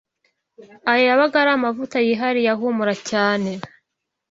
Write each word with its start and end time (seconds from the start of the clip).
Ayo 0.89 1.03
yabaga 1.09 1.35
ari 1.41 1.51
amavuta 1.57 1.97
yihariye 2.07 2.49
ahumura 2.55 2.93
cyane 3.09 3.51